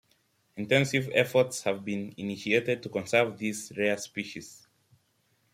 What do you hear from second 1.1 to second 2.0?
efforts have